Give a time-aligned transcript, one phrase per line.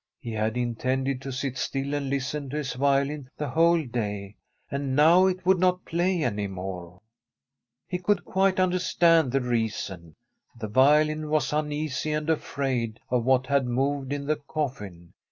[0.17, 4.35] He had intended to sit still and listen to his violin the whole day,
[4.71, 6.99] and now it would not play any more.
[7.87, 10.15] He could quite understand the reason.
[10.59, 15.13] The violin was uneasy and afraid of what had moved in the coffin.